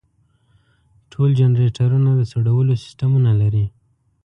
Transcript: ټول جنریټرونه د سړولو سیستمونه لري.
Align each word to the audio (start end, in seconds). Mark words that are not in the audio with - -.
ټول 1.11 1.29
جنریټرونه 1.39 2.11
د 2.15 2.21
سړولو 2.31 2.73
سیستمونه 2.83 3.31
لري. 3.41 3.65